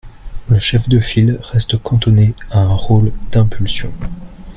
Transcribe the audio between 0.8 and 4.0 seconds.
de file reste cantonné à un rôle d’impulsion.